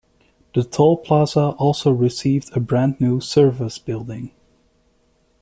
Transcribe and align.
The 0.55 0.63
toll 0.63 0.97
plaza 0.97 1.49
also 1.59 1.91
received 1.91 2.57
a 2.57 2.59
brand-new 2.59 3.19
service 3.21 3.77
building. 3.77 4.31